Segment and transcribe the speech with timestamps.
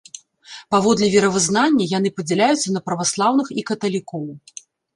[0.75, 4.29] Паводле веравызнання, яны падзяляюцца на праваслаўных і каталікоў.